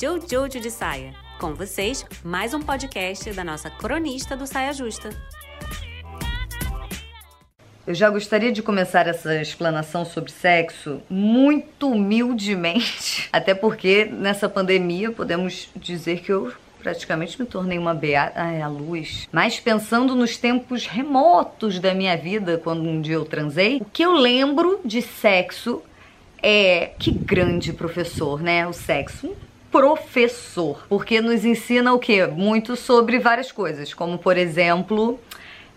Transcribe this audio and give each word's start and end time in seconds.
Jojo 0.00 0.58
de 0.58 0.70
Saia. 0.70 1.14
Com 1.38 1.52
vocês, 1.52 2.06
mais 2.24 2.54
um 2.54 2.60
podcast 2.62 3.30
da 3.34 3.44
nossa 3.44 3.68
cronista 3.68 4.34
do 4.34 4.46
Saia 4.46 4.72
Justa. 4.72 5.10
Eu 7.86 7.94
já 7.94 8.08
gostaria 8.08 8.50
de 8.50 8.62
começar 8.62 9.06
essa 9.06 9.34
explanação 9.42 10.06
sobre 10.06 10.32
sexo 10.32 11.02
muito 11.10 11.90
humildemente, 11.90 13.28
até 13.30 13.52
porque 13.52 14.06
nessa 14.06 14.48
pandemia 14.48 15.12
podemos 15.12 15.68
dizer 15.76 16.22
que 16.22 16.32
eu 16.32 16.50
praticamente 16.78 17.38
me 17.38 17.46
tornei 17.46 17.76
uma 17.76 17.92
beata. 17.92 18.40
A 18.40 18.68
luz. 18.68 19.28
Mas 19.30 19.60
pensando 19.60 20.14
nos 20.14 20.38
tempos 20.38 20.86
remotos 20.86 21.78
da 21.78 21.92
minha 21.92 22.16
vida, 22.16 22.56
quando 22.56 22.88
um 22.88 23.02
dia 23.02 23.16
eu 23.16 23.26
transei, 23.26 23.76
o 23.76 23.84
que 23.84 24.02
eu 24.02 24.14
lembro 24.14 24.80
de 24.82 25.02
sexo 25.02 25.82
é. 26.42 26.92
Que 26.98 27.10
grande 27.10 27.74
professor, 27.74 28.40
né? 28.40 28.66
O 28.66 28.72
sexo. 28.72 29.36
Professor. 29.70 30.84
Porque 30.88 31.20
nos 31.20 31.44
ensina 31.44 31.92
o 31.92 31.98
quê? 31.98 32.26
Muito 32.26 32.76
sobre 32.76 33.18
várias 33.18 33.52
coisas, 33.52 33.94
como 33.94 34.18
por 34.18 34.36
exemplo. 34.36 35.18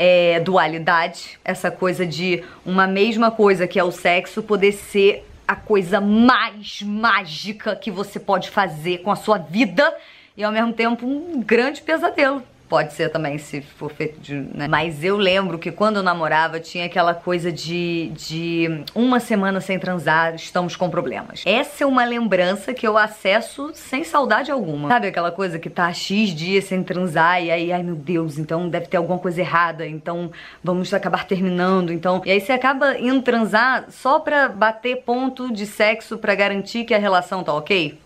É, 0.00 0.38
dualidade, 0.38 1.40
essa 1.44 1.72
coisa 1.72 2.06
de 2.06 2.44
uma 2.64 2.86
mesma 2.86 3.32
coisa 3.32 3.66
que 3.66 3.80
é 3.80 3.82
o 3.82 3.90
sexo 3.90 4.40
poder 4.44 4.70
ser 4.70 5.28
a 5.46 5.56
coisa 5.56 6.00
mais 6.00 6.82
mágica 6.82 7.74
que 7.74 7.90
você 7.90 8.20
pode 8.20 8.48
fazer 8.48 8.98
com 8.98 9.10
a 9.10 9.16
sua 9.16 9.38
vida 9.38 9.92
e 10.36 10.44
ao 10.44 10.52
mesmo 10.52 10.72
tempo 10.72 11.04
um 11.04 11.42
grande 11.42 11.82
pesadelo. 11.82 12.44
Pode 12.68 12.92
ser 12.92 13.08
também, 13.10 13.38
se 13.38 13.62
for 13.62 13.90
feito 13.90 14.20
de. 14.20 14.34
Né? 14.34 14.68
Mas 14.68 15.02
eu 15.02 15.16
lembro 15.16 15.58
que 15.58 15.72
quando 15.72 15.96
eu 15.96 16.02
namorava 16.02 16.60
tinha 16.60 16.84
aquela 16.84 17.14
coisa 17.14 17.50
de, 17.50 18.12
de 18.14 18.84
uma 18.94 19.20
semana 19.20 19.60
sem 19.60 19.78
transar, 19.78 20.34
estamos 20.34 20.76
com 20.76 20.90
problemas. 20.90 21.42
Essa 21.46 21.84
é 21.84 21.86
uma 21.86 22.04
lembrança 22.04 22.74
que 22.74 22.86
eu 22.86 22.98
acesso 22.98 23.70
sem 23.74 24.04
saudade 24.04 24.50
alguma. 24.50 24.88
Sabe 24.88 25.06
aquela 25.06 25.30
coisa 25.30 25.58
que 25.58 25.70
tá 25.70 25.90
X 25.92 26.34
dias 26.34 26.64
sem 26.64 26.82
transar 26.82 27.42
e 27.42 27.50
aí, 27.50 27.72
ai 27.72 27.82
meu 27.82 27.96
Deus, 27.96 28.38
então 28.38 28.68
deve 28.68 28.86
ter 28.86 28.98
alguma 28.98 29.18
coisa 29.18 29.40
errada, 29.40 29.86
então 29.86 30.30
vamos 30.62 30.92
acabar 30.92 31.26
terminando, 31.26 31.90
então. 31.92 32.20
E 32.24 32.30
aí 32.30 32.40
você 32.40 32.52
acaba 32.52 32.98
indo 32.98 33.22
transar 33.22 33.86
só 33.90 34.20
pra 34.20 34.48
bater 34.48 35.02
ponto 35.04 35.50
de 35.52 35.64
sexo 35.64 36.18
pra 36.18 36.34
garantir 36.34 36.84
que 36.84 36.92
a 36.92 36.98
relação 36.98 37.42
tá 37.42 37.54
ok? 37.54 37.98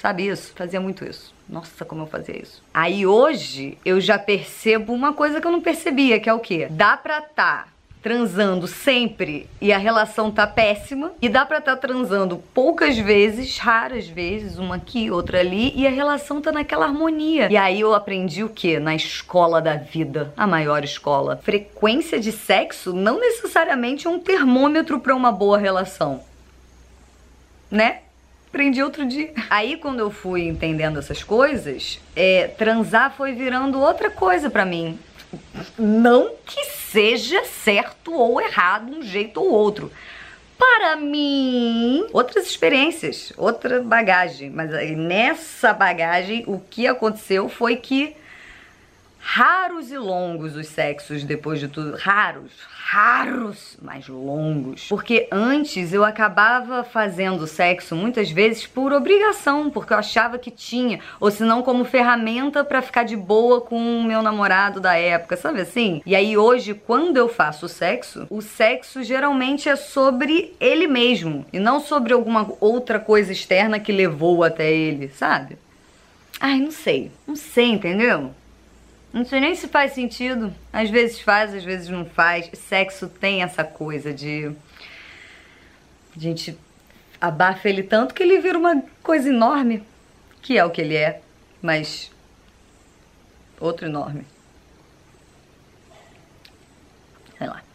Sabe 0.00 0.28
isso? 0.28 0.52
Fazia 0.54 0.80
muito 0.80 1.04
isso. 1.04 1.34
Nossa, 1.48 1.84
como 1.84 2.02
eu 2.02 2.06
fazia 2.06 2.40
isso. 2.40 2.62
Aí 2.72 3.06
hoje 3.06 3.76
eu 3.84 4.00
já 4.00 4.18
percebo 4.18 4.92
uma 4.92 5.12
coisa 5.12 5.40
que 5.40 5.46
eu 5.46 5.52
não 5.52 5.60
percebia, 5.60 6.20
que 6.20 6.28
é 6.28 6.34
o 6.34 6.38
quê? 6.38 6.68
Dá 6.70 6.96
pra 6.96 7.20
tá 7.20 7.68
transando 8.02 8.66
sempre 8.66 9.48
e 9.60 9.72
a 9.72 9.78
relação 9.78 10.30
tá 10.30 10.46
péssima, 10.46 11.12
e 11.20 11.28
dá 11.28 11.44
pra 11.44 11.60
tá 11.60 11.76
transando 11.76 12.38
poucas 12.54 12.96
vezes, 12.96 13.58
raras 13.58 14.06
vezes, 14.06 14.56
uma 14.56 14.76
aqui, 14.76 15.10
outra 15.10 15.40
ali, 15.40 15.72
e 15.74 15.86
a 15.86 15.90
relação 15.90 16.40
tá 16.40 16.52
naquela 16.52 16.86
harmonia. 16.86 17.48
E 17.50 17.56
aí 17.56 17.80
eu 17.80 17.94
aprendi 17.94 18.44
o 18.44 18.48
quê? 18.48 18.78
Na 18.78 18.94
escola 18.94 19.60
da 19.60 19.74
vida, 19.74 20.32
a 20.36 20.46
maior 20.46 20.84
escola. 20.84 21.40
Frequência 21.42 22.20
de 22.20 22.30
sexo 22.30 22.92
não 22.92 23.18
necessariamente 23.18 24.06
é 24.06 24.10
um 24.10 24.18
termômetro 24.20 25.00
para 25.00 25.14
uma 25.14 25.32
boa 25.32 25.58
relação. 25.58 26.22
Né? 27.70 28.02
Aprendi 28.48 28.82
outro 28.82 29.06
dia. 29.06 29.32
Aí 29.48 29.76
quando 29.76 30.00
eu 30.00 30.10
fui 30.10 30.42
entendendo 30.42 30.98
essas 30.98 31.22
coisas, 31.22 32.00
é, 32.16 32.48
transar 32.48 33.14
foi 33.16 33.32
virando 33.32 33.78
outra 33.78 34.10
coisa 34.10 34.50
para 34.50 34.64
mim. 34.64 34.98
Não 35.78 36.32
que 36.44 36.64
seja 36.64 37.44
certo 37.44 38.12
ou 38.12 38.40
errado 38.40 38.98
um 38.98 39.02
jeito 39.02 39.40
ou 39.40 39.50
outro. 39.50 39.92
Para 40.58 40.96
mim, 40.96 42.04
outras 42.12 42.46
experiências, 42.46 43.32
outra 43.36 43.80
bagagem. 43.80 44.50
Mas 44.50 44.72
aí 44.74 44.96
nessa 44.96 45.72
bagagem, 45.72 46.42
o 46.46 46.58
que 46.58 46.86
aconteceu 46.86 47.48
foi 47.48 47.76
que 47.76 48.16
raros 49.30 49.92
e 49.92 49.98
longos 49.98 50.56
os 50.56 50.68
sexos 50.68 51.22
depois 51.22 51.60
de 51.60 51.68
tudo. 51.68 51.98
Raros, 51.98 52.50
raros, 52.66 53.76
mas 53.82 54.08
longos. 54.08 54.86
Porque 54.88 55.28
antes 55.30 55.92
eu 55.92 56.02
acabava 56.02 56.82
fazendo 56.82 57.46
sexo 57.46 57.94
muitas 57.94 58.30
vezes 58.30 58.66
por 58.66 58.90
obrigação, 58.90 59.68
porque 59.68 59.92
eu 59.92 59.98
achava 59.98 60.38
que 60.38 60.50
tinha, 60.50 61.00
ou 61.20 61.30
se 61.30 61.42
não 61.44 61.60
como 61.60 61.84
ferramenta 61.84 62.64
para 62.64 62.80
ficar 62.80 63.02
de 63.02 63.16
boa 63.16 63.60
com 63.60 63.76
o 64.00 64.02
meu 64.02 64.22
namorado 64.22 64.80
da 64.80 64.96
época, 64.96 65.36
sabe 65.36 65.60
assim? 65.60 66.00
E 66.06 66.16
aí 66.16 66.34
hoje, 66.34 66.72
quando 66.72 67.18
eu 67.18 67.28
faço 67.28 67.68
sexo, 67.68 68.26
o 68.30 68.40
sexo 68.40 69.02
geralmente 69.02 69.68
é 69.68 69.76
sobre 69.76 70.56
ele 70.58 70.86
mesmo 70.86 71.44
e 71.52 71.58
não 71.58 71.80
sobre 71.80 72.14
alguma 72.14 72.50
outra 72.60 72.98
coisa 72.98 73.30
externa 73.30 73.78
que 73.78 73.92
levou 73.92 74.42
até 74.42 74.72
ele, 74.72 75.10
sabe? 75.10 75.58
Ai, 76.40 76.58
não 76.58 76.70
sei. 76.70 77.10
Não 77.26 77.36
sei, 77.36 77.66
entendeu? 77.66 78.32
Não 79.12 79.24
sei 79.24 79.40
nem 79.40 79.54
se 79.54 79.68
faz 79.68 79.92
sentido. 79.92 80.54
Às 80.72 80.90
vezes 80.90 81.20
faz, 81.20 81.54
às 81.54 81.64
vezes 81.64 81.88
não 81.88 82.04
faz. 82.04 82.50
Sexo 82.54 83.08
tem 83.08 83.42
essa 83.42 83.64
coisa 83.64 84.12
de. 84.12 84.52
A 86.16 86.20
gente 86.20 86.58
abafa 87.20 87.68
ele 87.68 87.82
tanto 87.82 88.14
que 88.14 88.22
ele 88.22 88.40
vira 88.40 88.58
uma 88.58 88.82
coisa 89.02 89.28
enorme. 89.28 89.82
Que 90.42 90.58
é 90.58 90.64
o 90.64 90.70
que 90.70 90.80
ele 90.80 90.96
é. 90.96 91.20
Mas. 91.62 92.10
Outro 93.58 93.86
enorme. 93.86 94.24
Sei 97.38 97.46
lá. 97.46 97.67